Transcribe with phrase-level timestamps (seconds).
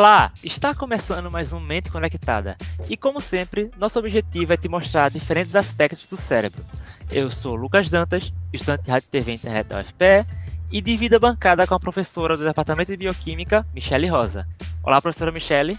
[0.00, 2.56] Olá, está começando mais um Mente Conectada.
[2.88, 6.64] E como sempre, nosso objetivo é te mostrar diferentes aspectos do cérebro.
[7.12, 10.26] Eu sou Lucas Dantas, estudante de Rádio TV e Internet da UFPE,
[10.72, 14.48] e divido a bancada com a professora do Departamento de Bioquímica, Michele Rosa.
[14.82, 15.78] Olá, professora Michele.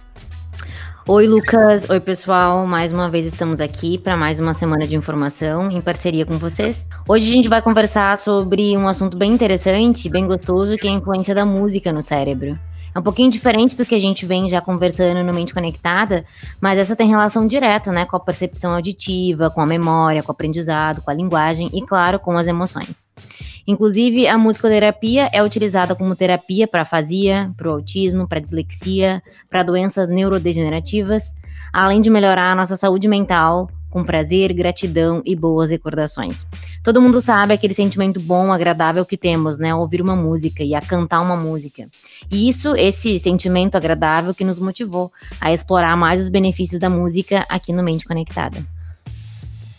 [1.08, 1.90] Oi, Lucas.
[1.90, 2.68] Oi, pessoal.
[2.68, 6.88] Mais uma vez estamos aqui para mais uma semana de informação em parceria com vocês.
[7.08, 10.94] Hoje a gente vai conversar sobre um assunto bem interessante, bem gostoso, que é a
[10.94, 12.56] influência da música no cérebro.
[12.94, 16.26] É um pouquinho diferente do que a gente vem já conversando no Mente Conectada,
[16.60, 20.32] mas essa tem relação direta, né, com a percepção auditiva, com a memória, com o
[20.34, 23.08] aprendizado, com a linguagem e, claro, com as emoções.
[23.66, 29.64] Inclusive, a musicoterapia é utilizada como terapia para afasia, para o autismo, para dislexia, para
[29.64, 31.34] doenças neurodegenerativas,
[31.72, 36.48] além de melhorar a nossa saúde mental, com prazer, gratidão e boas recordações.
[36.82, 40.74] Todo mundo sabe aquele sentimento bom, agradável que temos, né, ao ouvir uma música e
[40.74, 41.88] a cantar uma música.
[42.32, 47.46] E isso, esse sentimento agradável que nos motivou a explorar mais os benefícios da música
[47.50, 48.81] aqui no Mente Conectada.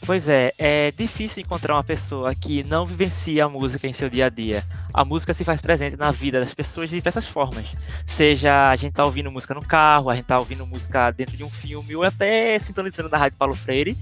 [0.05, 4.27] Pois é, é difícil encontrar uma pessoa que não vivencia a música em seu dia
[4.27, 4.65] a dia.
[4.93, 7.77] A música se faz presente na vida das pessoas de diversas formas.
[8.05, 11.45] Seja a gente tá ouvindo música no carro, a gente tá ouvindo música dentro de
[11.45, 13.97] um filme, ou até sintonizando na Rádio Paulo Freire.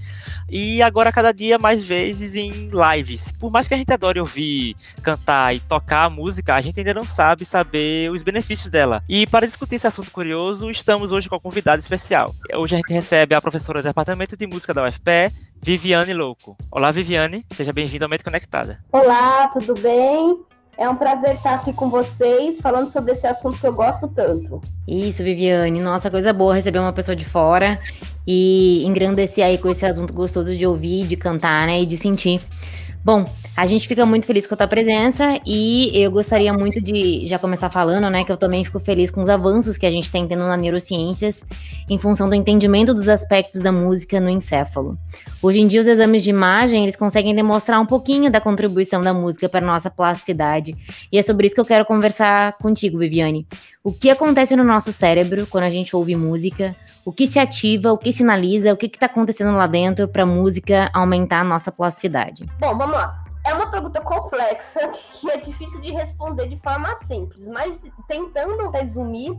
[0.49, 3.31] E agora, cada dia, mais vezes em lives.
[3.33, 6.95] Por mais que a gente adore ouvir, cantar e tocar a música, a gente ainda
[6.95, 9.03] não sabe saber os benefícios dela.
[9.07, 12.33] E para discutir esse assunto curioso, estamos hoje com a convidada especial.
[12.55, 15.31] Hoje a gente recebe a professora do Departamento de Música da UFPE,
[15.63, 16.57] Viviane Louco.
[16.71, 18.79] Olá, Viviane, seja bem-vinda ao Mente Conectada.
[18.91, 20.39] Olá, tudo bem?
[20.75, 24.59] É um prazer estar aqui com vocês, falando sobre esse assunto que eu gosto tanto.
[24.87, 25.79] Isso, Viviane.
[25.79, 27.79] Nossa, coisa boa receber uma pessoa de fora
[28.25, 32.41] e engrandecer aí com esse assunto gostoso de ouvir, de cantar, né, e de sentir.
[33.03, 33.25] Bom,
[33.57, 37.39] a gente fica muito feliz com a tua presença e eu gostaria muito de já
[37.39, 40.27] começar falando, né, que eu também fico feliz com os avanços que a gente tem
[40.27, 41.43] tendo na neurociências
[41.89, 44.99] em função do entendimento dos aspectos da música no encéfalo.
[45.41, 49.15] Hoje em dia os exames de imagem, eles conseguem demonstrar um pouquinho da contribuição da
[49.15, 50.75] música para nossa plasticidade.
[51.11, 53.47] E é sobre isso que eu quero conversar contigo, Viviane.
[53.83, 56.75] O que acontece no nosso cérebro quando a gente ouve música?
[57.03, 60.25] O que se ativa, o que sinaliza, o que está acontecendo lá dentro para a
[60.25, 62.45] música aumentar a nossa plasticidade?
[62.59, 63.23] Bom, vamos lá.
[63.43, 64.87] É uma pergunta complexa
[65.19, 69.35] que é difícil de responder de forma simples, mas tentando resumir,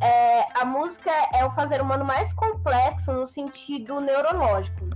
[0.00, 4.88] é, a música é o fazer humano mais complexo no sentido neurológico.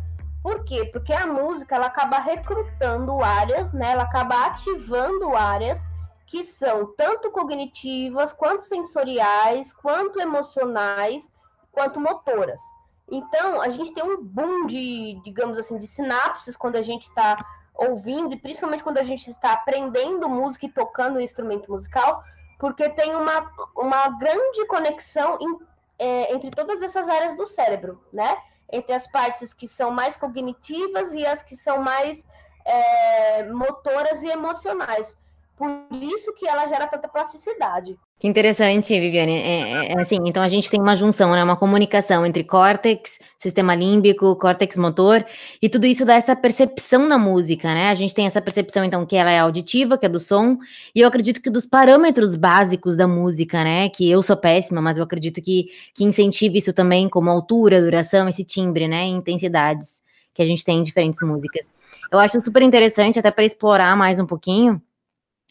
[0.43, 0.91] Por quê?
[0.93, 3.93] Porque a música ela acaba recrutando áreas, né?
[3.93, 5.83] Ela acaba ativando áreas
[6.27, 11.31] que são tanto cognitivas, quanto sensoriais, quanto emocionais
[11.75, 12.63] quanto motoras.
[13.11, 17.37] Então, a gente tem um boom de, digamos assim, de sinapses quando a gente está
[17.75, 22.23] ouvindo, e principalmente quando a gente está aprendendo música e tocando um instrumento musical,
[22.59, 25.59] porque tem uma, uma grande conexão em,
[25.99, 28.39] é, entre todas essas áreas do cérebro, né?
[28.73, 32.27] Entre as partes que são mais cognitivas e as que são mais
[32.65, 35.15] é, motoras e emocionais.
[35.57, 35.71] Por
[36.03, 37.97] isso que ela gera tanta plasticidade.
[38.19, 39.37] Que interessante, Viviane.
[39.37, 41.45] É, é, é, assim, então a gente tem uma junção, né?
[41.45, 45.25] Uma comunicação entre córtex, sistema límbico, córtex motor,
[45.63, 47.91] e tudo isso dá essa percepção da música, né?
[47.91, 50.59] A gente tem essa percepção, então, que ela é auditiva, que é do som,
[50.93, 53.89] e eu acredito que dos parâmetros básicos da música, né?
[53.91, 58.29] Que eu sou péssima, mas eu acredito que, que incentive isso também, como altura, duração,
[58.29, 59.05] esse timbre, né?
[59.05, 61.71] intensidades que a gente tem em diferentes músicas.
[62.11, 64.83] Eu acho super interessante, até para explorar mais um pouquinho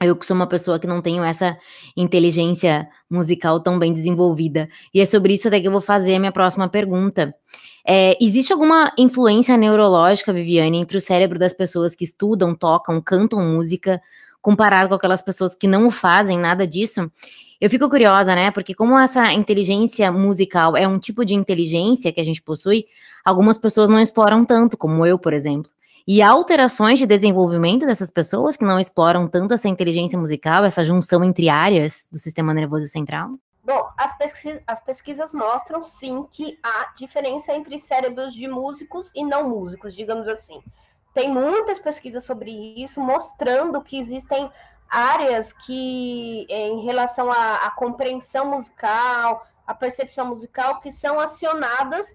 [0.06, 1.58] eu que sou uma pessoa que não tenho essa
[1.96, 4.69] inteligência musical tão bem desenvolvida.
[4.94, 7.34] E é sobre isso até que eu vou fazer a minha próxima pergunta.
[7.86, 13.42] É, existe alguma influência neurológica, Viviane, entre o cérebro das pessoas que estudam, tocam, cantam
[13.42, 14.02] música,
[14.42, 17.12] comparado com aquelas pessoas que não fazem nada disso?
[17.60, 18.51] Eu fico curiosa, né?
[18.51, 22.86] Porque como essa inteligência musical é um tipo de inteligência que a gente possui,
[23.24, 25.73] algumas pessoas não exploram tanto, como eu, por exemplo.
[26.05, 31.23] E alterações de desenvolvimento dessas pessoas que não exploram tanto essa inteligência musical, essa junção
[31.23, 33.31] entre áreas do sistema nervoso central?
[33.63, 39.23] Bom, as, pesquisas, as pesquisas mostram sim que há diferença entre cérebros de músicos e
[39.23, 40.61] não músicos, digamos assim.
[41.13, 44.51] Tem muitas pesquisas sobre isso, mostrando que existem
[44.89, 52.13] áreas que, em relação à, à compreensão musical, à percepção musical, que são acionadas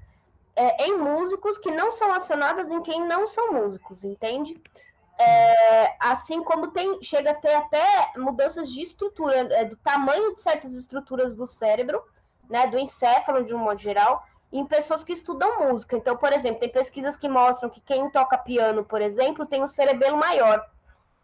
[0.64, 4.52] é, em músicos que não são acionadas em quem não são músicos, entende?
[5.18, 10.40] É, assim como tem, chega a ter até mudanças de estrutura, é, do tamanho de
[10.40, 12.02] certas estruturas do cérebro,
[12.48, 14.22] né, do encéfalo de um modo geral,
[14.52, 15.96] em pessoas que estudam música.
[15.96, 19.68] Então, por exemplo, tem pesquisas que mostram que quem toca piano, por exemplo, tem o
[19.68, 20.58] cerebelo maior,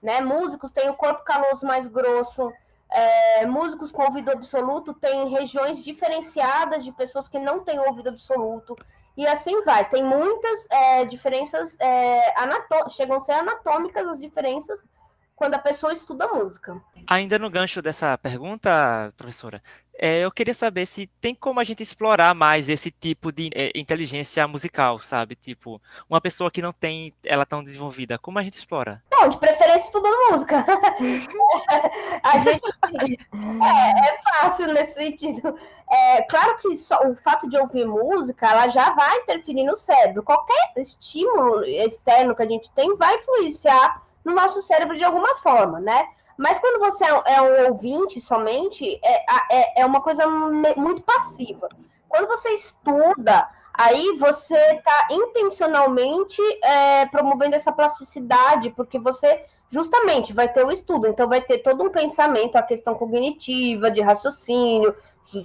[0.02, 0.20] né?
[0.20, 2.52] Músicos têm o corpo caloso mais grosso,
[2.90, 8.76] É, músicos com ouvido absoluto têm regiões diferenciadas de pessoas que não têm ouvido absoluto.
[9.16, 9.88] E assim vai.
[9.88, 12.34] Tem muitas é, diferenças, é,
[12.90, 14.84] chegam a ser anatômicas as diferenças
[15.36, 16.80] quando a pessoa estuda música.
[17.06, 19.62] Ainda no gancho dessa pergunta, professora,
[19.96, 23.70] é, eu queria saber se tem como a gente explorar mais esse tipo de é,
[23.74, 25.34] inteligência musical, sabe?
[25.34, 29.02] Tipo, uma pessoa que não tem ela tão desenvolvida, como a gente explora?
[29.24, 30.64] Bom, de preferência estudando música.
[32.22, 32.68] a gente
[33.62, 35.58] é, é, fácil nesse sentido.
[35.90, 40.22] É, claro que só, o fato de ouvir música, ela já vai interferir no cérebro.
[40.22, 45.80] Qualquer estímulo externo que a gente tem vai influenciar no nosso cérebro de alguma forma,
[45.80, 46.06] né?
[46.36, 51.68] Mas quando você é um ouvinte somente, é, é, é uma coisa muito passiva.
[52.08, 60.48] Quando você estuda, aí você está intencionalmente é, promovendo essa plasticidade, porque você justamente vai
[60.48, 64.94] ter o estudo, então vai ter todo um pensamento, a questão cognitiva, de raciocínio,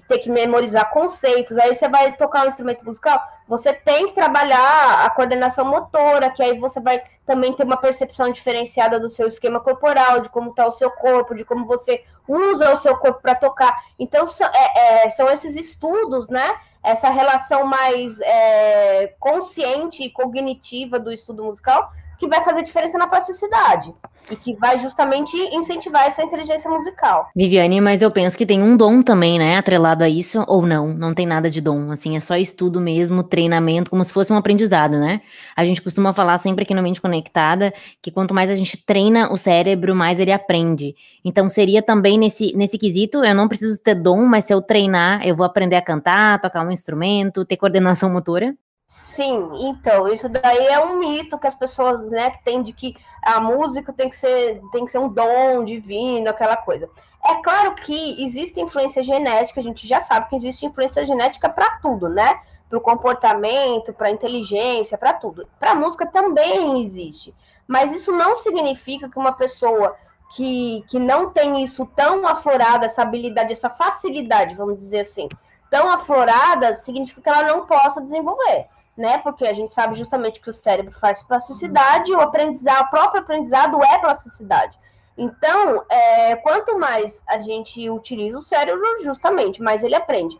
[0.07, 5.03] ter que memorizar conceitos, aí você vai tocar um instrumento musical, você tem que trabalhar
[5.03, 9.59] a coordenação motora, que aí você vai também ter uma percepção diferenciada do seu esquema
[9.59, 13.33] corporal, de como está o seu corpo, de como você usa o seu corpo para
[13.33, 13.75] tocar.
[13.97, 16.59] Então, é, é, são esses estudos, né?
[16.83, 23.07] Essa relação mais é, consciente e cognitiva do estudo musical que vai fazer diferença na
[23.07, 23.93] plasticidade
[24.29, 27.29] e que vai justamente incentivar essa inteligência musical.
[27.35, 30.89] Viviane, mas eu penso que tem um dom também, né, atrelado a isso, ou não,
[30.89, 34.37] não tem nada de dom, assim, é só estudo mesmo, treinamento, como se fosse um
[34.37, 35.21] aprendizado, né?
[35.55, 39.31] A gente costuma falar sempre aqui no Mente Conectada que quanto mais a gente treina
[39.31, 40.95] o cérebro, mais ele aprende.
[41.23, 45.25] Então seria também nesse, nesse quesito, eu não preciso ter dom, mas se eu treinar,
[45.25, 48.53] eu vou aprender a cantar, tocar um instrumento, ter coordenação motora?
[48.91, 53.39] Sim, então, isso daí é um mito que as pessoas, né, têm de que a
[53.39, 56.89] música tem que ser, tem que ser um dom divino, aquela coisa.
[57.23, 61.77] É claro que existe influência genética, a gente já sabe que existe influência genética para
[61.77, 62.41] tudo, né?
[62.67, 65.47] Para o comportamento, para a inteligência, para tudo.
[65.59, 67.35] Para a música também existe.
[67.67, 69.95] Mas isso não significa que uma pessoa
[70.35, 75.29] que, que não tem isso tão aflorada, essa habilidade, essa facilidade, vamos dizer assim,
[75.69, 78.67] tão aflorada, significa que ela não possa desenvolver
[78.99, 79.17] né?
[79.19, 83.81] Porque a gente sabe justamente que o cérebro faz plasticidade o aprendizado, o próprio aprendizado
[83.81, 84.77] é plasticidade.
[85.17, 90.37] Então, é, quanto mais a gente utiliza o cérebro, justamente, mais ele aprende.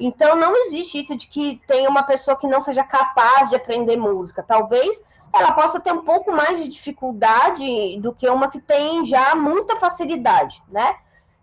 [0.00, 3.96] Então, não existe isso de que tem uma pessoa que não seja capaz de aprender
[3.96, 4.42] música.
[4.42, 5.02] Talvez
[5.32, 9.76] ela possa ter um pouco mais de dificuldade do que uma que tem já muita
[9.76, 10.96] facilidade, né?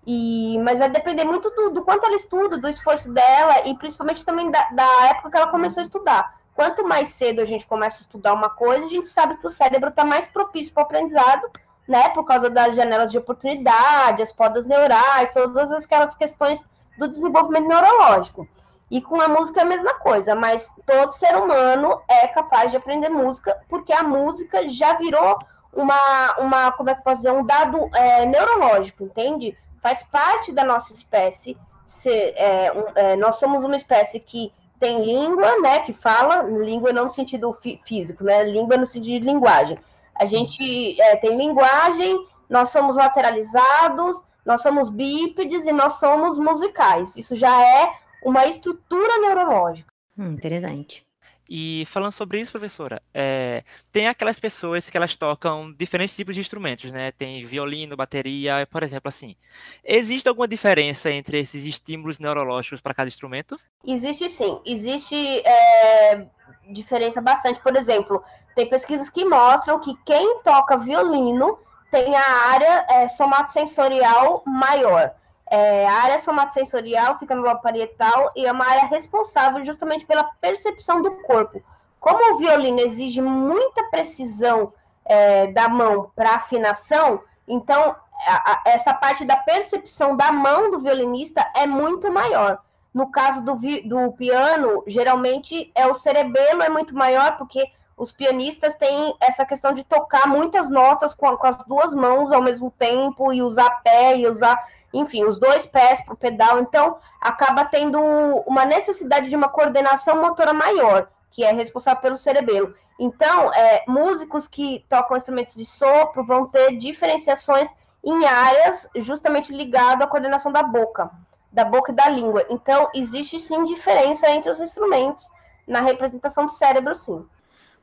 [0.08, 4.24] E, mas vai depender muito do, do quanto ela estuda, do esforço dela e principalmente
[4.24, 6.36] também da, da época que ela começou a estudar.
[6.56, 9.52] Quanto mais cedo a gente começa a estudar uma coisa, a gente sabe que o
[9.52, 11.52] cérebro está mais propício para o aprendizado,
[11.86, 12.08] né?
[12.10, 16.66] Por causa das janelas de oportunidade, as podas neurais, todas aquelas questões
[16.98, 18.48] do desenvolvimento neurológico.
[18.90, 22.78] E com a música é a mesma coisa, mas todo ser humano é capaz de
[22.78, 25.38] aprender música, porque a música já virou
[25.74, 29.58] uma, uma como é que eu posso dizer, um dado é, neurológico, entende?
[29.82, 31.58] Faz parte da nossa espécie.
[31.86, 36.92] Ser, é, um, é, nós somos uma espécie que tem língua, né, que fala, língua
[36.92, 39.78] não no sentido fí físico, né, língua no sentido de linguagem.
[40.14, 47.18] A gente é, tem linguagem, nós somos lateralizados, nós somos bípedes e nós somos musicais.
[47.18, 47.92] Isso já é
[48.24, 49.92] uma estrutura neurológica.
[50.18, 51.05] Hum, interessante.
[51.50, 56.42] E falando sobre isso, professora, é, tem aquelas pessoas que elas tocam diferentes tipos de
[56.42, 57.12] instrumentos, né?
[57.12, 59.36] Tem violino, bateria, por exemplo, assim.
[59.84, 63.60] Existe alguma diferença entre esses estímulos neurológicos para cada instrumento?
[63.86, 64.60] Existe sim.
[64.66, 66.26] Existe é,
[66.72, 67.60] diferença bastante.
[67.60, 68.24] Por exemplo,
[68.56, 71.60] tem pesquisas que mostram que quem toca violino
[71.92, 75.14] tem a área é, somatosensorial maior.
[75.50, 80.24] É, a área somatosensorial fica no lobo parietal e é uma área responsável justamente pela
[80.42, 81.62] percepção do corpo.
[82.00, 84.74] Como o violino exige muita precisão
[85.04, 87.96] é, da mão para afinação, então
[88.28, 92.60] a, a, essa parte da percepção da mão do violinista é muito maior.
[92.94, 98.12] No caso do, vi, do piano, geralmente é o cerebelo é muito maior, porque os
[98.12, 102.72] pianistas têm essa questão de tocar muitas notas com, com as duas mãos ao mesmo
[102.72, 104.58] tempo e usar pé e usar
[104.98, 108.00] enfim, os dois pés para o pedal, então acaba tendo
[108.48, 112.74] uma necessidade de uma coordenação motora maior, que é responsável pelo cerebelo.
[112.98, 117.74] Então, é, músicos que tocam instrumentos de sopro vão ter diferenciações
[118.04, 121.12] em áreas justamente ligado à coordenação da boca,
[121.52, 122.46] da boca e da língua.
[122.50, 125.28] Então, existe sim diferença entre os instrumentos
[125.68, 127.26] na representação do cérebro, sim.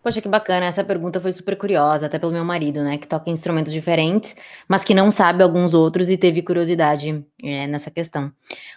[0.03, 0.67] Poxa, que bacana.
[0.67, 2.99] Essa pergunta foi super curiosa, até pelo meu marido, né?
[2.99, 4.35] Que toca instrumentos diferentes,
[4.69, 8.33] mas que não sabe alguns outros e teve curiosidade é, nessa questão.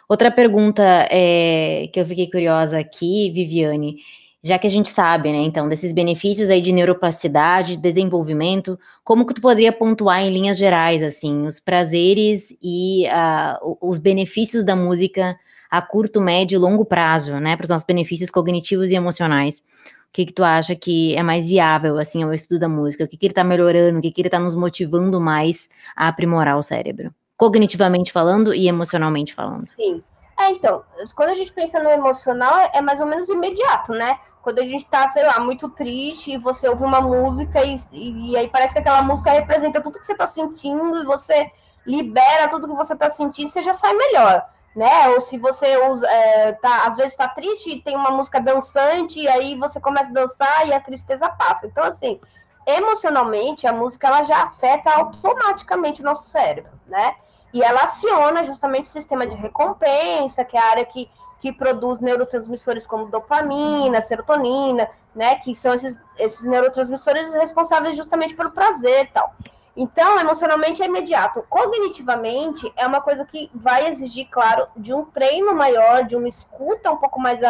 [0.07, 3.97] Outra pergunta é, que eu fiquei curiosa aqui, Viviane,
[4.43, 9.33] já que a gente sabe, né, então, desses benefícios aí de neuroplasticidade, desenvolvimento, como que
[9.33, 15.35] tu poderia pontuar em linhas gerais, assim, os prazeres e uh, os benefícios da música
[15.71, 19.63] a curto, médio e longo prazo, né, para os nossos benefícios cognitivos e emocionais?
[20.11, 23.03] Que, que tu acha que é mais viável, assim, ao estudo da música?
[23.03, 23.99] O que, que ele está melhorando?
[23.99, 27.13] O que, que ele está nos motivando mais a aprimorar o cérebro?
[27.35, 29.67] Cognitivamente falando e emocionalmente falando.
[29.75, 30.01] Sim.
[30.39, 30.83] É, então,
[31.15, 34.17] quando a gente pensa no emocional, é mais ou menos imediato, né?
[34.41, 38.37] Quando a gente tá, sei lá, muito triste e você ouve uma música e, e
[38.37, 41.51] aí parece que aquela música representa tudo que você tá sentindo e você
[41.85, 44.43] libera tudo que você tá sentindo, você já sai melhor
[44.75, 45.07] né?
[45.09, 49.19] Ou se você usa, é, tá, às vezes está triste e tem uma música dançante,
[49.19, 51.65] e aí você começa a dançar e a tristeza passa.
[51.65, 52.19] Então, assim,
[52.67, 57.15] emocionalmente, a música ela já afeta automaticamente o nosso cérebro, né?
[57.53, 62.01] E ela aciona justamente o sistema de recompensa, que é a área que, que produz
[62.01, 65.35] neurotransmissores como dopamina, serotonina, né?
[65.35, 69.33] Que são esses, esses neurotransmissores responsáveis justamente pelo prazer e tal.
[69.75, 71.43] Então, emocionalmente é imediato.
[71.49, 76.91] Cognitivamente é uma coisa que vai exigir, claro, de um treino maior, de uma escuta
[76.91, 77.41] um pouco mais,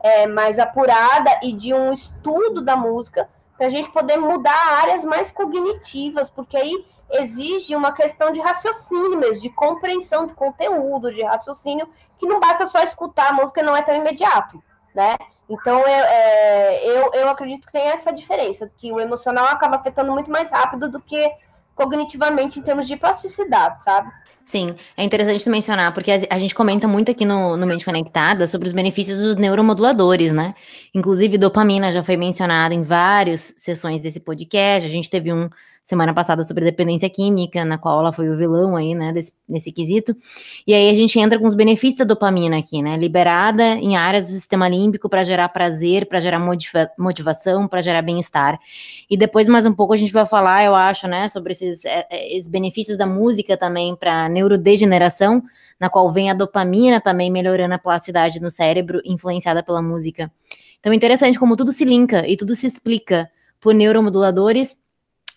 [0.00, 5.04] é, mais apurada e de um estudo da música, para a gente poder mudar áreas
[5.04, 11.22] mais cognitivas, porque aí exige uma questão de raciocínio mesmo, de compreensão de conteúdo, de
[11.22, 11.88] raciocínio,
[12.18, 14.62] que não basta só escutar a música, não é tão imediato,
[14.94, 15.16] né?
[15.48, 20.10] Então, eu, é, eu, eu acredito que tem essa diferença, que o emocional acaba afetando
[20.10, 21.30] muito mais rápido do que
[21.74, 24.10] cognitivamente em termos de plasticidade, sabe?
[24.44, 28.68] Sim, é interessante mencionar, porque a, gente comenta muito aqui no, no Mente Conectada sobre
[28.68, 30.54] os benefícios dos neuromoduladores, né?
[30.94, 34.86] Inclusive, dopamina já foi mencionada em várias sessões desse podcast.
[34.86, 35.48] A gente teve um
[35.84, 39.70] semana passada sobre dependência química, na qual ela foi o vilão aí, né, desse, nesse
[39.70, 40.16] quesito.
[40.66, 44.28] E aí a gente entra com os benefícios da dopamina aqui, né, liberada em áreas
[44.28, 48.58] do sistema límbico para gerar prazer, para gerar motiva motivação, para gerar bem-estar.
[49.10, 52.06] E depois, mais um pouco, a gente vai falar, eu acho, né, sobre esses, é,
[52.08, 55.42] é, esses benefícios da música também para neurodegeneração,
[55.78, 60.32] na qual vem a dopamina também melhorando a plasticidade no cérebro, influenciada pela música.
[60.80, 63.28] Então é interessante como tudo se linka e tudo se explica
[63.60, 64.82] por neuromoduladores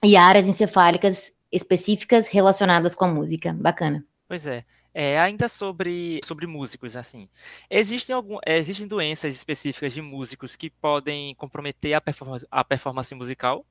[0.04, 3.54] e áreas encefálicas específicas relacionadas com a música.
[3.54, 4.06] Bacana.
[4.28, 4.66] Pois é.
[4.94, 7.30] é ainda sobre, sobre músicos, assim.
[7.70, 13.66] Existem, algum, existem doenças específicas de músicos que podem comprometer a performance, a performance musical?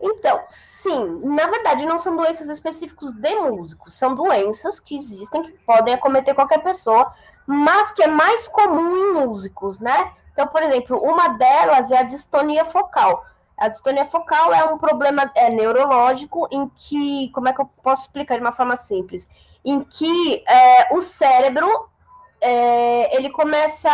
[0.00, 5.52] Então, sim, na verdade não são doenças específicas de músicos, são doenças que existem, que
[5.64, 7.14] podem acometer qualquer pessoa,
[7.46, 10.12] mas que é mais comum em músicos, né?
[10.32, 13.24] Então, por exemplo, uma delas é a distonia focal.
[13.60, 18.04] A distonia focal é um problema é, neurológico em que, como é que eu posso
[18.04, 19.28] explicar de uma forma simples?
[19.62, 21.68] Em que é, o cérebro
[22.40, 23.90] é, ele começa,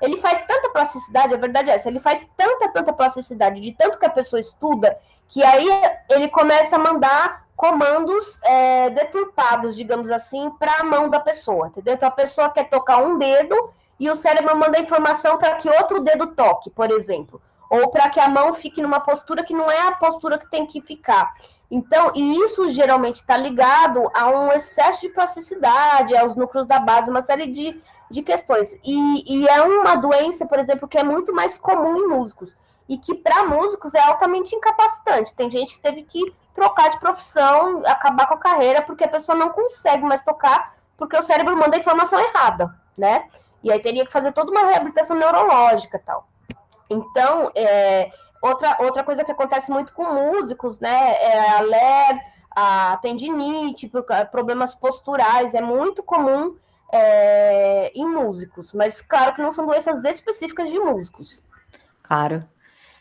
[0.00, 3.98] ele faz tanta plasticidade, a verdade é essa, ele faz tanta, tanta plasticidade de tanto
[3.98, 4.96] que a pessoa estuda,
[5.28, 5.68] que aí
[6.08, 11.94] ele começa a mandar comandos é, deturpados, digamos assim, para a mão da pessoa, entendeu?
[11.94, 15.98] Então a pessoa quer tocar um dedo e o cérebro manda informação para que outro
[15.98, 19.88] dedo toque, por exemplo ou para que a mão fique numa postura que não é
[19.88, 21.34] a postura que tem que ficar.
[21.70, 27.10] Então, e isso geralmente está ligado a um excesso de plasticidade, aos núcleos da base,
[27.10, 28.78] uma série de, de questões.
[28.82, 32.56] E, e é uma doença, por exemplo, que é muito mais comum em músicos
[32.88, 35.34] e que para músicos é altamente incapacitante.
[35.34, 39.36] Tem gente que teve que trocar de profissão, acabar com a carreira, porque a pessoa
[39.36, 43.28] não consegue mais tocar, porque o cérebro manda a informação errada, né?
[43.62, 46.26] E aí teria que fazer toda uma reabilitação neurológica tal.
[46.90, 48.10] Então, é,
[48.42, 53.90] outra, outra coisa que acontece muito com músicos, né, é a LER, a tendinite,
[54.30, 56.56] problemas posturais, é muito comum
[56.92, 61.44] é, em músicos, mas claro que não são doenças específicas de músicos.
[62.02, 62.42] Claro.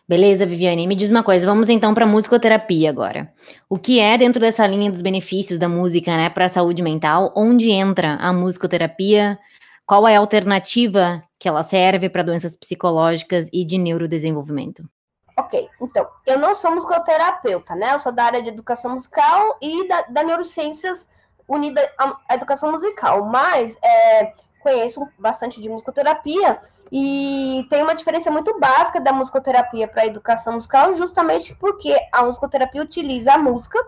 [0.08, 0.88] Beleza, Viviane.
[0.88, 3.29] Me diz uma coisa, vamos então para musicoterapia agora.
[3.70, 7.34] O que é dentro dessa linha dos benefícios da música, né, para a saúde mental?
[7.36, 9.38] Onde entra a musicoterapia?
[9.88, 14.84] Qual é a alternativa que ela serve para doenças psicológicas e de neurodesenvolvimento?
[15.38, 17.94] Ok, então, eu não sou musicoterapeuta, né?
[17.94, 21.08] Eu sou da área de educação musical e da, da neurociências
[21.48, 21.89] unida
[22.27, 26.60] à educação musical, mas é, conheço bastante de musicoterapia
[26.91, 32.25] e tem uma diferença muito básica da musicoterapia para a educação musical, justamente porque a
[32.25, 33.79] musicoterapia utiliza a música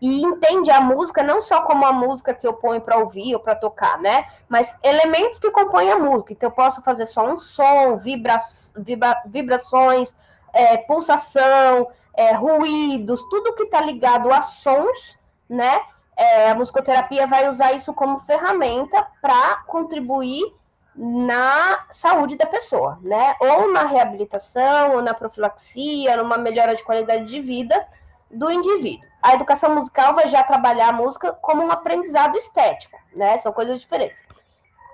[0.00, 3.40] e entende a música não só como a música que eu ponho para ouvir ou
[3.40, 4.26] para tocar, né?
[4.48, 6.32] Mas elementos que compõem a música.
[6.32, 8.38] Então, eu posso fazer só um som, vibra,
[8.76, 10.14] vibra, vibrações,
[10.52, 15.80] é, pulsação, é, ruídos, tudo que está ligado a sons, né?
[16.16, 20.42] É, a musicoterapia vai usar isso como ferramenta para contribuir
[20.94, 23.36] na saúde da pessoa, né?
[23.38, 27.86] Ou na reabilitação, ou na profilaxia, numa melhora de qualidade de vida
[28.30, 29.06] do indivíduo.
[29.26, 33.36] A educação musical vai já trabalhar a música como um aprendizado estético, né?
[33.38, 34.22] São coisas diferentes.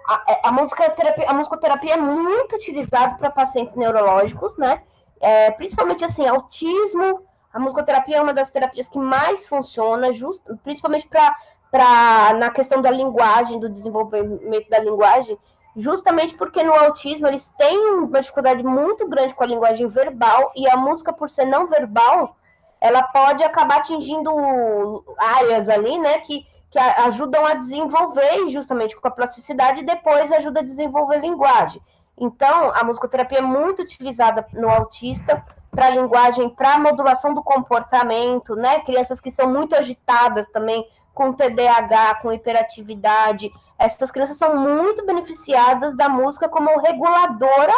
[0.09, 4.83] A, é, a, musicoterapia, a musicoterapia é muito utilizada para pacientes neurológicos, né?
[5.21, 7.23] É, principalmente assim, autismo.
[7.53, 12.91] A musicoterapia é uma das terapias que mais funciona, just, principalmente para na questão da
[12.91, 15.39] linguagem, do desenvolvimento da linguagem
[15.77, 20.69] justamente porque no autismo eles têm uma dificuldade muito grande com a linguagem verbal e
[20.69, 22.37] a música, por ser não verbal,
[22.83, 29.11] ela pode acabar atingindo áreas ali, né, que, que ajudam a desenvolver justamente com a
[29.11, 31.81] plasticidade e depois ajuda a desenvolver linguagem.
[32.19, 38.81] Então, a musicoterapia é muito utilizada no autista para linguagem, para modulação do comportamento, né?
[38.81, 40.85] Crianças que são muito agitadas também,
[41.15, 47.75] com TDAH, com hiperatividade, essas crianças são muito beneficiadas da música como reguladora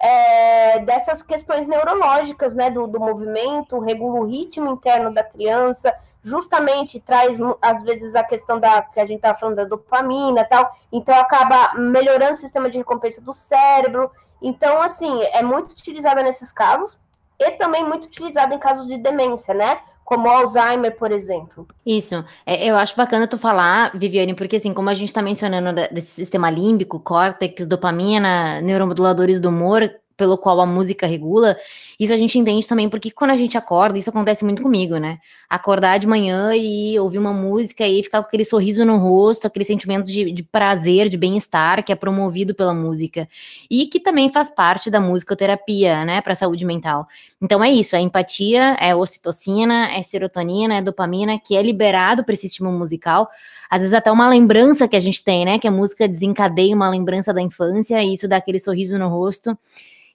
[0.00, 6.98] é, dessas questões neurológicas, né, do, do movimento, regula o ritmo interno da criança, justamente
[7.00, 11.14] traz, às vezes, a questão da que a gente estava falando da dopamina tal, então
[11.14, 14.10] acaba melhorando o sistema de recompensa do cérebro.
[14.40, 16.98] Então, assim, é muito utilizada nesses casos
[17.38, 19.80] e também muito utilizada em casos de demência, né?
[20.04, 21.66] Como Alzheimer, por exemplo.
[21.84, 22.24] Isso.
[22.44, 26.12] É, eu acho bacana tu falar, Viviane, porque assim, como a gente está mencionando desse
[26.12, 31.56] sistema límbico, córtex, dopamina, neuromoduladores do humor, pelo qual a música regula,
[31.98, 35.18] isso a gente entende também porque quando a gente acorda, isso acontece muito comigo, né?
[35.48, 39.64] Acordar de manhã e ouvir uma música e ficar com aquele sorriso no rosto, aquele
[39.64, 43.28] sentimento de, de prazer, de bem-estar que é promovido pela música
[43.70, 47.06] e que também faz parte da musicoterapia, né, para a saúde mental.
[47.40, 52.34] Então é isso, é empatia, é ocitocina, é serotonina, é dopamina que é liberado para
[52.34, 53.28] esse estímulo musical.
[53.70, 56.88] Às vezes até uma lembrança que a gente tem, né, que a música desencadeia uma
[56.88, 59.56] lembrança da infância e isso dá aquele sorriso no rosto.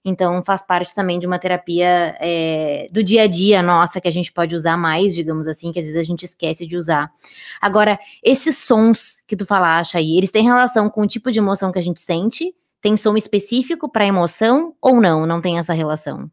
[0.04, 4.12] Então, faz parte também de uma terapia é, do dia a dia nossa, que a
[4.12, 7.12] gente pode usar mais, digamos assim, que às vezes a gente esquece de usar.
[7.60, 11.72] Agora, esses sons que tu falaste aí, eles têm relação com o tipo de emoção
[11.72, 12.56] que a gente sente?
[12.82, 15.26] Tem som específico para emoção ou não?
[15.26, 16.32] Não tem essa relação?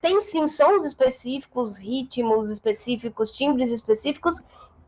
[0.00, 4.36] Tem sim sons específicos, ritmos específicos, timbres específicos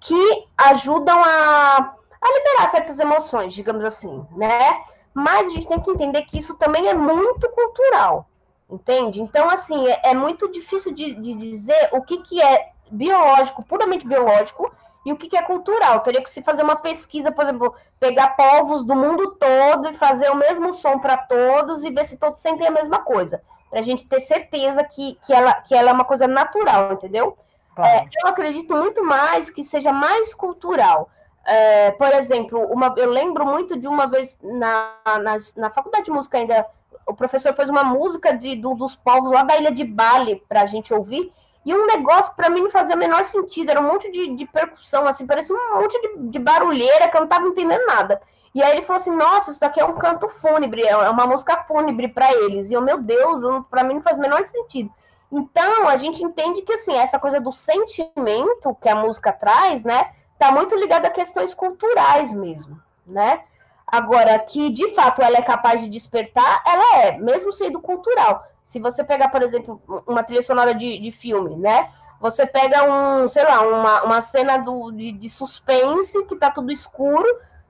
[0.00, 4.84] que ajudam a, a liberar certas emoções, digamos assim, né?
[5.14, 8.26] Mas a gente tem que entender que isso também é muito cultural,
[8.68, 9.22] entende?
[9.22, 14.06] Então, assim, é, é muito difícil de, de, dizer o que, que é biológico, puramente
[14.06, 14.74] biológico,
[15.06, 16.00] e o que, que é cultural.
[16.00, 20.30] Teria que se fazer uma pesquisa, por exemplo, pegar povos do mundo todo e fazer
[20.30, 23.42] o mesmo som para todos e ver se todos sentem a mesma coisa.
[23.70, 27.36] Para a gente ter certeza que, que, ela, que ela é uma coisa natural, entendeu?
[27.76, 31.10] É, eu acredito muito mais que seja mais cultural.
[31.46, 36.10] É, por exemplo, uma, eu lembro muito de uma vez na, na, na, faculdade de
[36.10, 36.66] música ainda,
[37.06, 40.62] o professor pôs uma música de, do, dos povos lá da ilha de Bali para
[40.62, 41.30] a gente ouvir,
[41.64, 44.46] e um negócio para mim não fazia o menor sentido, era um monte de, de
[44.46, 48.20] percussão, assim, parecia um monte de, de, barulheira que eu não estava entendendo nada.
[48.54, 51.26] E aí ele falou assim: Nossa, isso daqui é um canto fúnebre, é, é uma
[51.26, 52.70] música fúnebre para eles.
[52.70, 54.90] E eu, meu Deus, para mim não faz o menor sentido.
[55.32, 60.12] Então, a gente entende que, assim, essa coisa do sentimento que a música traz, né?
[60.34, 63.42] Está muito ligada a questões culturais mesmo, né?
[63.86, 68.46] Agora, que de fato ela é capaz de despertar, ela é, mesmo sendo cultural.
[68.64, 71.90] Se você pegar, por exemplo, uma trilha sonora de, de filme, né?
[72.20, 76.72] Você pega um, sei lá, uma, uma cena do, de, de suspense, que tá tudo
[76.72, 77.26] escuro,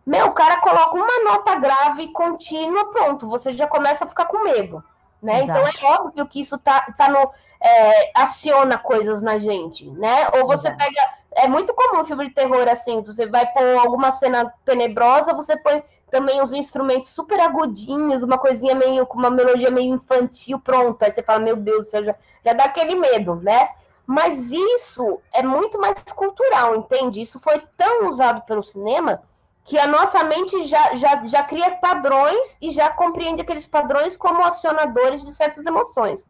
[0.06, 4.44] meu, o cara coloca uma nota grave contínua, pronto, você já começa a ficar com
[4.44, 4.84] medo.
[5.20, 5.42] Né?
[5.42, 10.28] Então é óbvio que isso tá, tá no, é, aciona coisas na gente, né?
[10.34, 10.84] Ou você Exato.
[10.84, 11.00] pega
[11.36, 15.82] é muito comum filme de terror assim, você vai pôr alguma cena tenebrosa, você põe
[16.10, 21.02] também os instrumentos super agudinhos, uma coisinha meio com uma melodia meio infantil, pronto.
[21.02, 23.70] Aí você fala, meu Deus, já, já dá aquele medo, né?
[24.06, 27.20] Mas isso é muito mais cultural, entende?
[27.20, 29.22] Isso foi tão usado pelo cinema
[29.64, 34.44] que a nossa mente já, já, já cria padrões e já compreende aqueles padrões como
[34.44, 36.28] acionadores de certas emoções.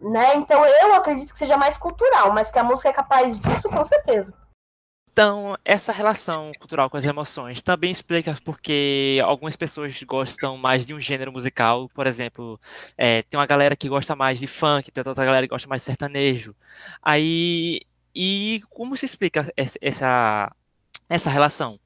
[0.00, 0.36] Né?
[0.36, 3.84] Então eu acredito que seja mais cultural, mas que a música é capaz disso, com
[3.84, 4.34] certeza.
[5.14, 10.92] Então, essa relação cultural com as emoções também explica porque algumas pessoas gostam mais de
[10.92, 11.88] um gênero musical.
[11.94, 12.60] Por exemplo,
[12.98, 15.82] é, tem uma galera que gosta mais de funk, tem outra galera que gosta mais
[15.82, 16.52] de sertanejo.
[17.00, 20.52] Aí, e como se explica essa,
[21.08, 21.78] essa relação?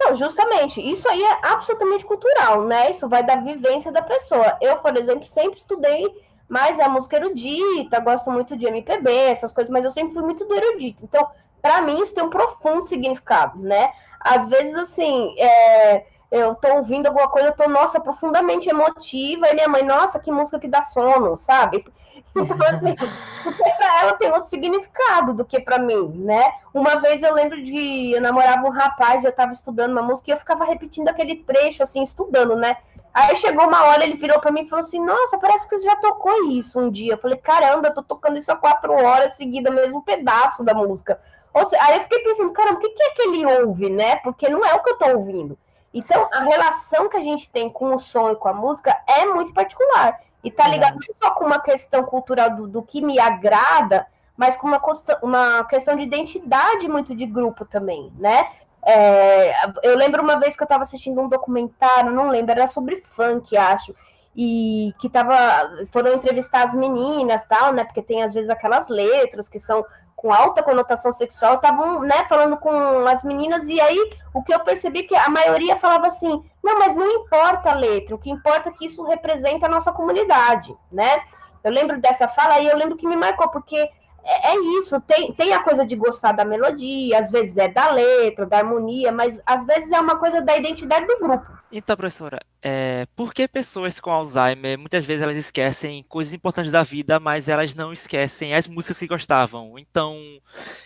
[0.00, 2.90] Não, justamente, isso aí é absolutamente cultural, né?
[2.90, 4.56] Isso vai da vivência da pessoa.
[4.62, 6.08] Eu, por exemplo, sempre estudei
[6.52, 10.44] mas é música erudita, gosto muito de MPB, essas coisas, mas eu sempre fui muito
[10.44, 11.02] do erudito.
[11.02, 11.26] Então,
[11.62, 13.90] para mim, isso tem um profundo significado, né?
[14.20, 19.54] Às vezes, assim, é, eu tô ouvindo alguma coisa, eu tô, nossa, profundamente emotiva, e
[19.54, 21.82] minha mãe, nossa, que música que dá sono, sabe?
[22.34, 22.94] Então, assim,
[23.42, 26.42] porque pra ela tem outro significado do que para mim, né?
[26.72, 28.12] Uma vez eu lembro de.
[28.12, 31.82] Eu namorava um rapaz, eu tava estudando uma música e eu ficava repetindo aquele trecho,
[31.82, 32.78] assim, estudando, né?
[33.12, 35.84] Aí chegou uma hora, ele virou para mim e falou assim: Nossa, parece que você
[35.84, 37.12] já tocou isso um dia.
[37.12, 41.20] Eu falei: Caramba, eu tô tocando isso há quatro horas seguida, mesmo pedaço da música.
[41.68, 44.16] Seja, aí eu fiquei pensando: Caramba, o que, que é que ele ouve, né?
[44.16, 45.58] Porque não é o que eu tô ouvindo.
[45.92, 49.26] Então, a relação que a gente tem com o som e com a música é
[49.26, 50.20] muito particular.
[50.42, 54.56] E tá ligado não só com uma questão cultural do, do que me agrada, mas
[54.56, 54.80] com uma,
[55.22, 58.50] uma questão de identidade muito de grupo também, né?
[58.84, 62.96] É, eu lembro uma vez que eu estava assistindo um documentário, não lembro, era sobre
[62.96, 63.94] funk, acho,
[64.34, 65.34] e que tava,
[65.92, 67.84] foram entrevistar as meninas, tal, né?
[67.84, 69.84] Porque tem às vezes aquelas letras que são
[70.16, 72.70] com alta conotação sexual, estavam, né, falando com
[73.08, 73.98] as meninas e aí
[74.32, 77.74] o que eu percebi é que a maioria falava assim: "Não, mas não importa a
[77.74, 81.22] letra, o que importa é que isso representa a nossa comunidade", né?
[81.64, 83.88] Eu lembro dessa fala e eu lembro que me marcou porque
[84.24, 87.90] é, é, isso, tem, tem a coisa de gostar da melodia, às vezes é da
[87.90, 91.46] letra, da harmonia, mas às vezes é uma coisa da identidade do grupo.
[91.72, 96.82] Então, professora, é, por que pessoas com Alzheimer, muitas vezes elas esquecem coisas importantes da
[96.82, 99.78] vida, mas elas não esquecem as músicas que gostavam?
[99.78, 100.16] Então,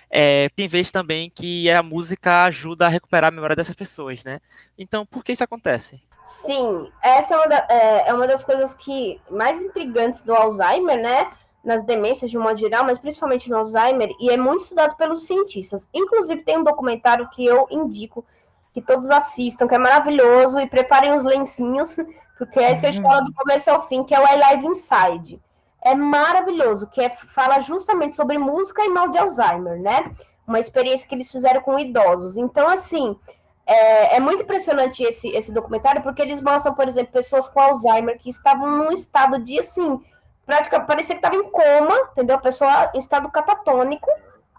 [0.08, 4.40] é, tem vezes também que a música ajuda a recuperar a memória dessas pessoas, né?
[4.78, 6.00] Então, por que isso acontece?
[6.24, 11.00] Sim, essa é uma, da, é, é uma das coisas que mais intrigantes do Alzheimer,
[11.00, 11.30] né?
[11.66, 15.26] Nas demências de um modo geral, mas principalmente no Alzheimer, e é muito estudado pelos
[15.26, 15.88] cientistas.
[15.92, 18.24] Inclusive, tem um documentário que eu indico
[18.72, 21.96] que todos assistam, que é maravilhoso, e preparem os lencinhos,
[22.38, 25.42] porque aí você escola do começo ao fim, que é o I Live Inside.
[25.82, 30.14] É maravilhoso, que é, fala justamente sobre música e mal de Alzheimer, né?
[30.46, 32.36] Uma experiência que eles fizeram com idosos.
[32.36, 33.18] Então, assim,
[33.66, 38.18] é, é, muito impressionante esse, esse documentário, porque eles mostram, por exemplo, pessoas com Alzheimer
[38.20, 40.00] que estavam num estado de, assim,
[40.46, 42.36] prática, parecia que estava em coma, entendeu?
[42.36, 44.08] A pessoa em estado catatônico.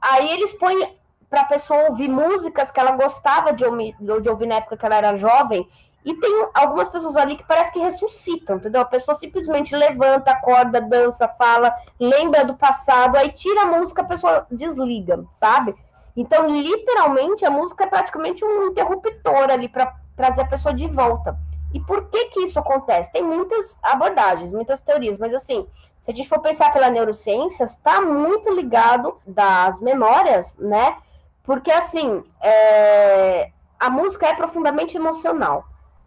[0.01, 0.97] Aí eles põem
[1.29, 4.85] para a pessoa ouvir músicas que ela gostava de ouvir, de ouvir na época que
[4.85, 5.67] ela era jovem.
[6.05, 8.81] E tem algumas pessoas ali que parece que ressuscitam, entendeu?
[8.81, 14.05] A pessoa simplesmente levanta, acorda, dança, fala, lembra do passado, aí tira a música, a
[14.05, 15.75] pessoa desliga, sabe?
[16.15, 21.37] Então, literalmente, a música é praticamente um interruptor ali para trazer a pessoa de volta.
[21.73, 23.11] E por que que isso acontece?
[23.11, 25.67] Tem muitas abordagens, muitas teorias, mas assim,
[26.01, 30.97] se a gente for pensar pela neurociência, está muito ligado das memórias, né?
[31.43, 33.51] Porque assim, é...
[33.79, 35.65] a música é profundamente emocional,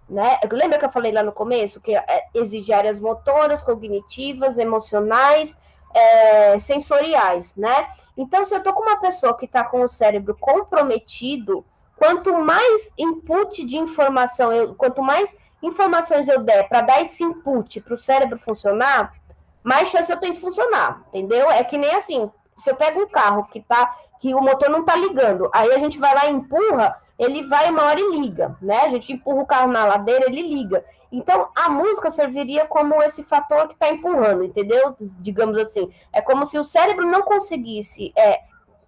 [0.09, 0.38] né?
[0.51, 5.57] Lembra que eu falei lá no começo que é, exige áreas motoras, cognitivas, emocionais,
[5.94, 6.59] é...
[6.59, 7.88] sensoriais, né?
[8.16, 11.64] Então, se eu tô com uma pessoa que está com o cérebro comprometido,
[11.96, 17.81] quanto mais input de informação, eu, quanto mais informações eu der para dar esse input
[17.81, 19.12] para o cérebro funcionar,
[19.62, 21.51] mais chance eu tenho de funcionar, entendeu?
[21.51, 24.85] É que nem assim, se eu pego um carro que tá que o motor não
[24.85, 28.57] tá ligando, aí a gente vai lá e empurra, ele vai uma hora e liga,
[28.61, 28.83] né?
[28.83, 30.85] A gente empurra o carro na ladeira, ele liga.
[31.11, 34.94] Então, a música serviria como esse fator que está empurrando, entendeu?
[35.18, 38.40] Digamos assim, é como se o cérebro não conseguisse, é,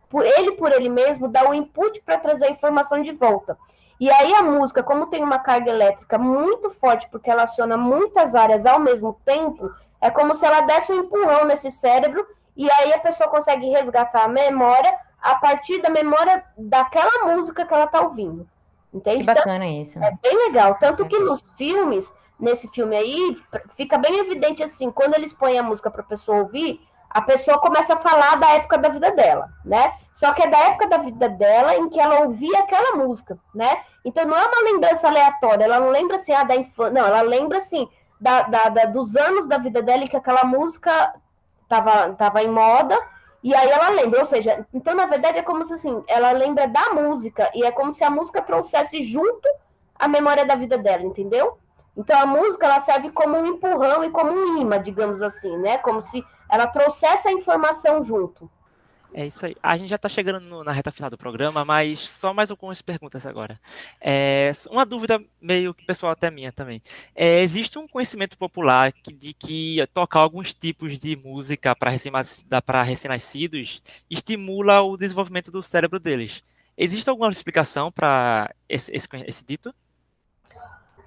[0.08, 3.56] por ele por ele mesmo, dar o input para trazer a informação de volta.
[4.02, 8.34] E aí a música, como tem uma carga elétrica muito forte, porque ela aciona muitas
[8.34, 12.92] áreas ao mesmo tempo, é como se ela desse um empurrão nesse cérebro e aí
[12.92, 18.00] a pessoa consegue resgatar a memória a partir da memória daquela música que ela está
[18.00, 18.44] ouvindo.
[18.92, 19.20] Entende?
[19.20, 20.02] Que bacana então, isso.
[20.02, 20.74] É bem legal.
[20.80, 23.36] Tanto que nos filmes, nesse filme aí,
[23.76, 26.80] fica bem evidente assim, quando eles põem a música para a pessoa ouvir,
[27.14, 29.94] a pessoa começa a falar da época da vida dela, né?
[30.12, 33.82] Só que é da época da vida dela em que ela ouvia aquela música, né?
[34.04, 37.20] Então não é uma lembrança aleatória, ela não lembra assim, ah, da infância, não, ela
[37.22, 37.86] lembra assim,
[38.18, 41.14] da, da, da, dos anos da vida dela em que aquela música
[41.68, 42.98] tava, tava em moda,
[43.42, 46.66] e aí ela lembra, ou seja, então na verdade é como se assim, ela lembra
[46.66, 49.48] da música, e é como se a música trouxesse junto
[49.96, 51.58] a memória da vida dela, entendeu?
[51.96, 55.76] Então a música ela serve como um empurrão e como um imã, digamos assim, né?
[55.78, 58.50] Como se ela trouxesse a informação junto.
[59.14, 59.54] É isso aí.
[59.62, 62.80] A gente já está chegando no, na reta final do programa, mas só mais algumas
[62.80, 63.60] perguntas agora.
[64.00, 66.80] É, uma dúvida meio pessoal até minha também.
[67.14, 73.82] É, existe um conhecimento popular que, de que tocar alguns tipos de música para recém-nascidos
[74.10, 76.42] estimula o desenvolvimento do cérebro deles.
[76.76, 79.74] Existe alguma explicação para esse, esse, esse dito?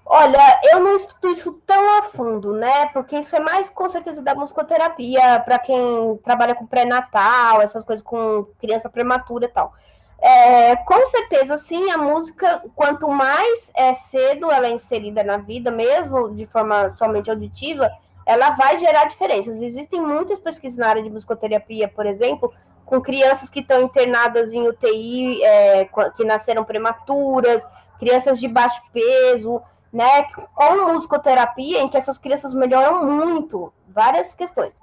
[0.08, 2.86] Olha, eu não estudo isso tão a fundo, né?
[2.94, 8.04] Porque isso é mais com certeza da musicoterapia para quem trabalha com pré-natal, essas coisas
[8.06, 9.74] com criança prematura e tal.
[10.20, 15.72] É, com certeza, sim, a música, quanto mais é cedo ela é inserida na vida,
[15.72, 17.92] mesmo de forma somente auditiva,
[18.26, 19.62] ela vai gerar diferenças.
[19.62, 22.54] Existem muitas pesquisas na área de musicoterapia, por exemplo,
[22.86, 27.68] com crianças que estão internadas em UTI, é, que nasceram prematuras,
[28.00, 29.62] crianças de baixo peso,
[29.96, 34.78] né, com musicoterapia, em que essas crianças melhoram muito, várias questões.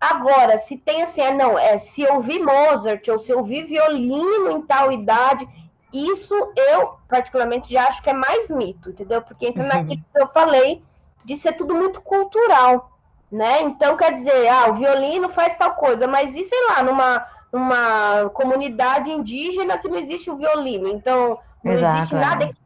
[0.00, 3.64] Agora, se tem assim, ah, não, é, se eu vi Mozart ou se eu vi
[3.64, 5.46] violino em tal idade,
[5.92, 9.20] isso eu, particularmente, já acho que é mais mito, entendeu?
[9.20, 9.68] Porque entra uhum.
[9.68, 10.82] naquilo que eu falei
[11.22, 12.90] de ser tudo muito cultural,
[13.30, 13.60] né?
[13.60, 18.30] Então, quer dizer, ah, o violino faz tal coisa, mas e sei lá, numa, numa
[18.30, 22.65] comunidade indígena que não existe o violino, então não Exato, existe nada é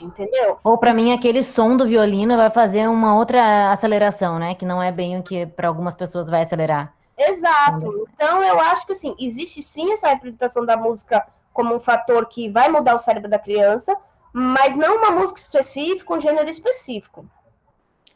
[0.00, 0.58] entendeu?
[0.64, 4.54] Ou para mim aquele som do violino vai fazer uma outra aceleração, né?
[4.54, 6.94] Que não é bem o que para algumas pessoas vai acelerar.
[7.18, 8.08] Exato.
[8.14, 12.48] Então eu acho que assim, existe sim essa representação da música como um fator que
[12.48, 13.96] vai mudar o cérebro da criança,
[14.32, 17.26] mas não uma música específica, um gênero específico.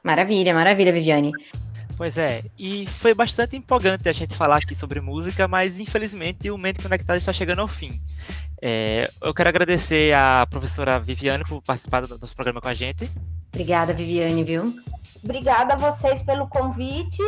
[0.02, 1.32] Maravilha, maravilha, Viviane.
[1.96, 6.58] Pois é, e foi bastante empolgante a gente falar aqui sobre música, mas infelizmente o
[6.58, 7.98] Mente Conectado está chegando ao fim.
[8.60, 13.10] É, eu quero agradecer à professora Viviane por participar do nosso programa com a gente.
[13.52, 14.74] Obrigada, Viviane, viu?
[15.22, 17.22] Obrigada a vocês pelo convite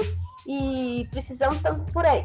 [0.46, 2.24] e precisamos tanto por aí.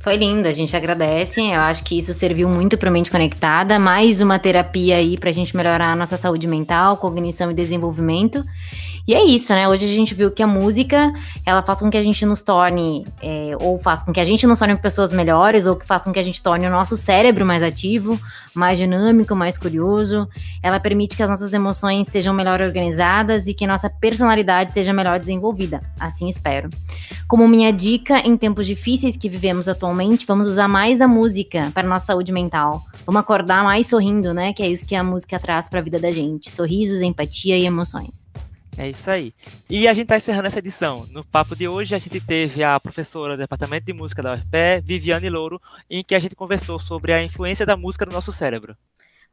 [0.00, 1.40] Foi lindo, a gente agradece.
[1.40, 3.78] Eu acho que isso serviu muito para Mente Conectada.
[3.80, 8.44] Mais uma terapia aí para a gente melhorar a nossa saúde mental, cognição e desenvolvimento.
[9.08, 9.66] E é isso, né?
[9.66, 11.10] Hoje a gente viu que a música,
[11.46, 14.46] ela faz com que a gente nos torne, é, ou faz com que a gente
[14.46, 17.46] nos torne pessoas melhores, ou que faz com que a gente torne o nosso cérebro
[17.46, 18.20] mais ativo,
[18.54, 20.28] mais dinâmico, mais curioso.
[20.62, 25.18] Ela permite que as nossas emoções sejam melhor organizadas e que nossa personalidade seja melhor
[25.18, 25.80] desenvolvida.
[25.98, 26.68] Assim espero.
[27.26, 31.88] Como minha dica, em tempos difíceis que vivemos atualmente, vamos usar mais da música para
[31.88, 32.82] nossa saúde mental.
[33.06, 34.52] Vamos acordar mais sorrindo, né?
[34.52, 37.64] Que é isso que a música traz para a vida da gente: sorrisos, empatia e
[37.64, 38.28] emoções.
[38.76, 39.32] É isso aí.
[39.68, 41.04] E a gente está encerrando essa edição.
[41.10, 44.82] No papo de hoje, a gente teve a professora do Departamento de Música da UFPE,
[44.84, 48.76] Viviane Louro, em que a gente conversou sobre a influência da música no nosso cérebro.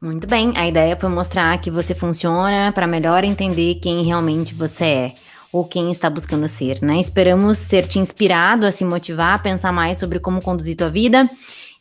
[0.00, 4.84] Muito bem, a ideia foi mostrar que você funciona para melhor entender quem realmente você
[4.84, 5.14] é
[5.56, 7.00] ou quem está buscando ser, né?
[7.00, 11.28] Esperamos ter te inspirado a se motivar a pensar mais sobre como conduzir tua vida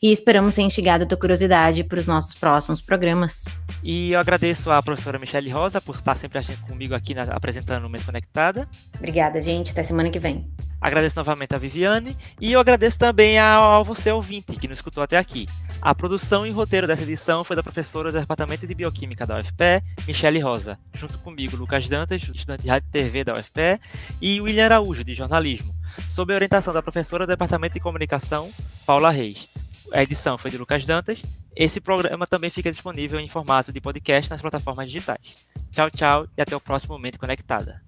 [0.02, 3.46] e esperamos ter instigado a tua curiosidade para os nossos próximos programas.
[3.84, 7.90] E eu agradeço à professora Michelle Rosa por estar sempre comigo aqui na, apresentando o
[7.90, 8.68] Mente Conectada.
[8.98, 9.72] Obrigada, gente.
[9.72, 10.48] Até semana que vem.
[10.80, 15.18] Agradeço novamente a Viviane e eu agradeço também ao, você ouvinte que nos escutou até
[15.18, 15.48] aqui.
[15.82, 19.84] A produção e roteiro dessa edição foi da professora do Departamento de Bioquímica da UFPE,
[20.08, 23.80] Michele Rosa, junto comigo, Lucas Dantas, estudante de Rádio e TV da UFPE,
[24.22, 25.76] e William Araújo, de jornalismo,
[26.10, 28.52] sob a orientação da professora do Departamento de Comunicação,
[28.86, 29.50] Paula Reis.
[29.92, 31.22] A edição foi de Lucas Dantas.
[31.56, 35.38] Esse programa também fica disponível em formato de podcast nas plataformas digitais.
[35.72, 37.82] Tchau, tchau e até o próximo Momento Conectada.